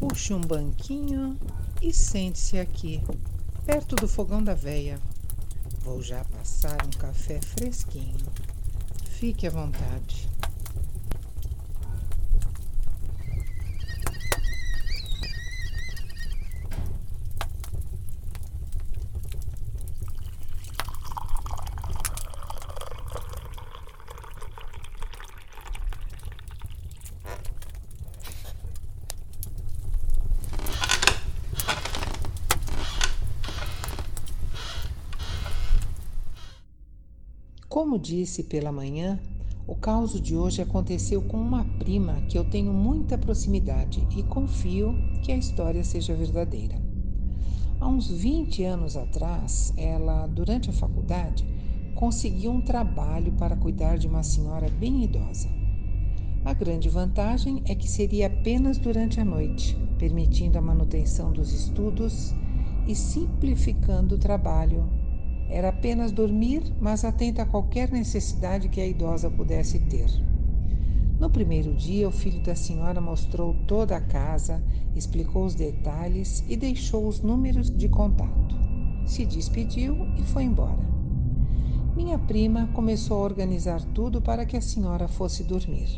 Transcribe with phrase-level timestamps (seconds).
[0.00, 1.38] Puxe um banquinho
[1.82, 3.02] e sente-se aqui,
[3.66, 4.98] perto do fogão da veia.
[5.80, 8.16] Vou já passar um café fresquinho.
[9.10, 10.29] Fique à vontade.
[37.70, 39.16] Como disse pela manhã,
[39.64, 44.92] o caos de hoje aconteceu com uma prima que eu tenho muita proximidade e confio
[45.22, 46.74] que a história seja verdadeira.
[47.78, 51.46] Há uns 20 anos atrás, ela, durante a faculdade,
[51.94, 55.48] conseguiu um trabalho para cuidar de uma senhora bem idosa.
[56.44, 62.34] A grande vantagem é que seria apenas durante a noite, permitindo a manutenção dos estudos
[62.88, 64.90] e simplificando o trabalho
[65.50, 70.08] era apenas dormir, mas atenta a qualquer necessidade que a idosa pudesse ter.
[71.18, 74.62] No primeiro dia, o filho da senhora mostrou toda a casa,
[74.94, 78.56] explicou os detalhes e deixou os números de contato.
[79.04, 80.88] Se despediu e foi embora.
[81.96, 85.88] Minha prima começou a organizar tudo para que a senhora fosse dormir.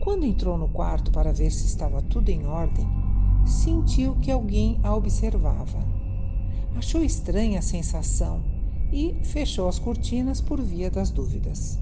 [0.00, 2.86] Quando entrou no quarto para ver se estava tudo em ordem,
[3.46, 6.01] sentiu que alguém a observava.
[6.74, 8.42] Achou estranha a sensação
[8.92, 11.78] e fechou as cortinas por via das dúvidas.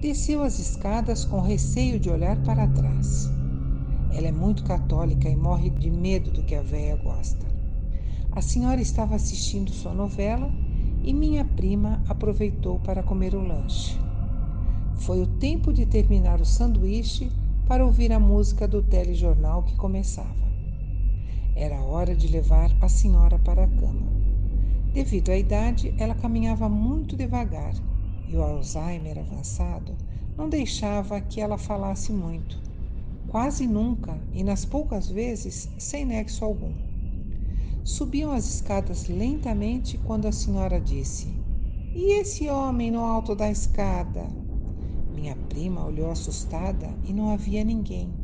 [0.00, 3.28] Desceu as escadas com receio de olhar para trás.
[4.12, 7.46] Ela é muito católica e morre de medo do que a véia gosta.
[8.32, 10.50] A senhora estava assistindo sua novela
[11.02, 13.98] e minha prima aproveitou para comer o lanche.
[14.96, 17.30] Foi o tempo de terminar o sanduíche
[17.66, 20.49] para ouvir a música do telejornal que começava.
[21.54, 24.12] Era hora de levar a senhora para a cama.
[24.92, 27.74] Devido à idade, ela caminhava muito devagar
[28.26, 29.96] e o Alzheimer avançado
[30.36, 32.60] não deixava que ela falasse muito.
[33.26, 36.74] Quase nunca e nas poucas vezes sem nexo algum.
[37.84, 41.40] Subiam as escadas lentamente quando a senhora disse:
[41.94, 44.28] E esse homem no alto da escada?
[45.12, 48.19] Minha prima olhou assustada e não havia ninguém.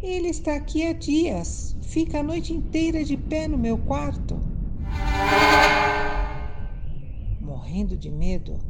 [0.00, 1.76] Ele está aqui há dias.
[1.82, 4.38] Fica a noite inteira de pé no meu quarto.
[7.40, 8.60] Morrendo de medo,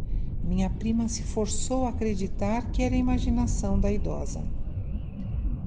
[0.42, 4.42] minha prima se forçou a acreditar que era imaginação da idosa.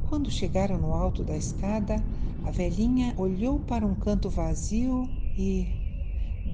[0.10, 2.04] Quando chegaram no alto da escada,
[2.44, 5.08] a velhinha olhou para um canto vazio
[5.38, 5.68] e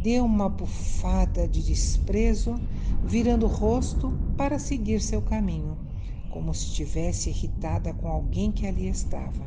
[0.03, 2.55] deu uma bufada de desprezo,
[3.05, 5.86] virando o rosto para seguir seu caminho
[6.29, 9.45] como se estivesse irritada com alguém que ali estava.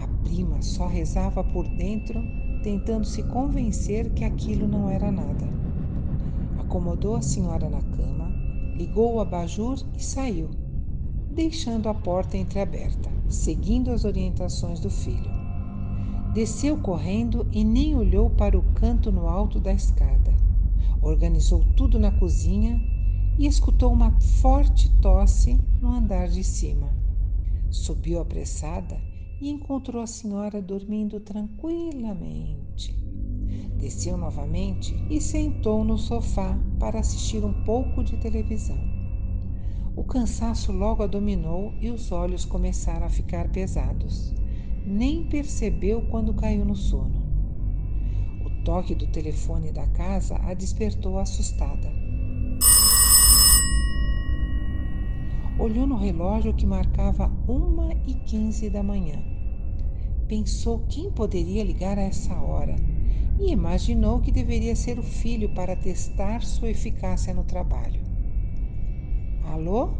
[0.00, 2.22] A prima só rezava por dentro,
[2.62, 5.48] tentando se convencer que aquilo não era nada.
[6.58, 8.32] Acomodou a senhora na cama,
[8.76, 10.50] ligou o abajur e saiu,
[11.30, 15.30] deixando a porta entreaberta, seguindo as orientações do filho.
[16.34, 20.32] Desceu correndo e nem olhou para o canto no alto da escada.
[21.02, 22.80] Organizou tudo na cozinha
[23.42, 26.94] e escutou uma forte tosse no andar de cima.
[27.72, 29.00] Subiu apressada
[29.40, 32.96] e encontrou a senhora dormindo tranquilamente.
[33.76, 38.78] Desceu novamente e sentou no sofá para assistir um pouco de televisão.
[39.96, 44.32] O cansaço logo a dominou e os olhos começaram a ficar pesados.
[44.86, 47.20] Nem percebeu quando caiu no sono.
[48.46, 52.11] O toque do telefone da casa a despertou assustada.
[55.58, 59.22] Olhou no relógio que marcava uma e quinze da manhã.
[60.26, 62.74] Pensou quem poderia ligar a essa hora
[63.38, 68.00] e imaginou que deveria ser o filho para testar sua eficácia no trabalho.
[69.44, 69.90] Alô?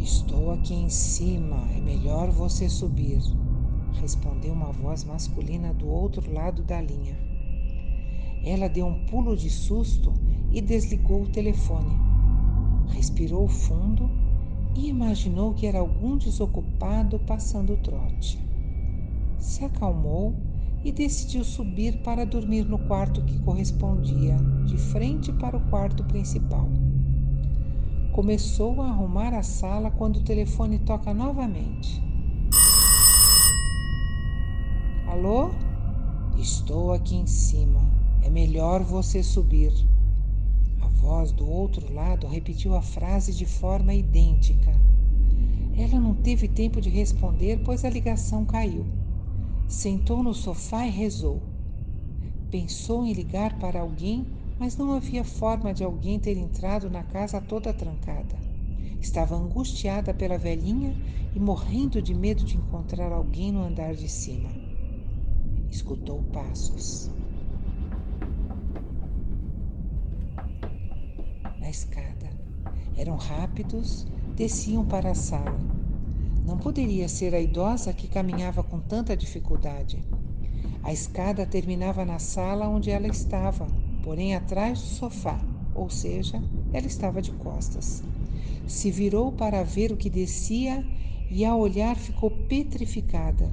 [0.00, 3.20] Estou aqui em cima, é melhor você subir,
[4.00, 7.16] respondeu uma voz masculina do outro lado da linha.
[8.44, 10.12] Ela deu um pulo de susto
[10.52, 12.05] e desligou o telefone.
[12.88, 14.10] Respirou fundo
[14.74, 18.38] e imaginou que era algum desocupado passando o trote.
[19.38, 20.34] Se acalmou
[20.84, 24.36] e decidiu subir para dormir no quarto que correspondia,
[24.66, 26.68] de frente para o quarto principal.
[28.12, 32.02] Começou a arrumar a sala quando o telefone toca novamente.
[35.06, 35.50] Alô?
[36.38, 37.80] Estou aqui em cima.
[38.22, 39.72] É melhor você subir
[41.00, 44.72] voz do outro lado repetiu a frase de forma idêntica.
[45.76, 48.86] Ela não teve tempo de responder, pois a ligação caiu.
[49.68, 51.42] Sentou no sofá e rezou.
[52.50, 54.26] Pensou em ligar para alguém,
[54.58, 58.36] mas não havia forma de alguém ter entrado na casa toda trancada.
[59.00, 60.96] Estava angustiada pela velhinha
[61.34, 64.48] e morrendo de medo de encontrar alguém no andar de cima.
[65.70, 67.10] Escutou passos.
[71.66, 72.30] Na escada.
[72.96, 75.58] Eram rápidos, desciam para a sala.
[76.46, 80.00] Não poderia ser a idosa que caminhava com tanta dificuldade.
[80.84, 83.66] A escada terminava na sala onde ela estava,
[84.04, 85.40] porém atrás do sofá,
[85.74, 86.40] ou seja,
[86.72, 88.00] ela estava de costas.
[88.68, 90.86] Se virou para ver o que descia
[91.28, 93.52] e, ao olhar, ficou petrificada.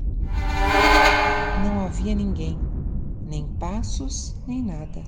[1.66, 2.60] Não havia ninguém,
[3.28, 5.02] nem passos, nem nada.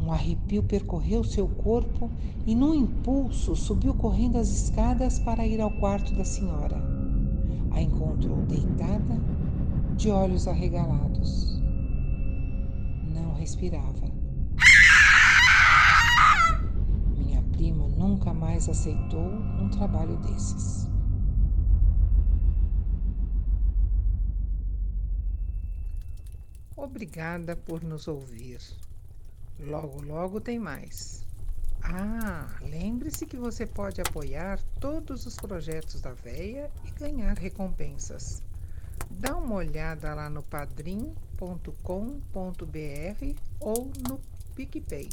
[0.00, 2.10] Um arrepio percorreu seu corpo
[2.46, 6.76] e, num impulso, subiu correndo as escadas para ir ao quarto da senhora.
[7.72, 9.20] A encontrou deitada,
[9.96, 11.60] de olhos arregalados.
[13.14, 14.06] Não respirava.
[17.16, 20.86] Minha prima nunca mais aceitou um trabalho desses.
[26.76, 28.60] Obrigada por nos ouvir.
[29.60, 31.26] Logo, logo tem mais.
[31.82, 38.42] Ah, lembre-se que você pode apoiar todos os projetos da Veia e ganhar recompensas.
[39.10, 41.76] Dá uma olhada lá no padrim.com.br
[43.60, 44.20] ou no
[44.54, 45.08] PicPay.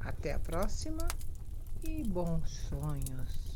[0.00, 1.06] Até a próxima
[1.84, 3.51] e bons sonhos!